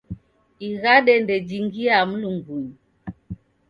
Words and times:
Ighande 0.67 1.13
ndejingia 1.23 1.95
Mlungunyi. 2.09 2.75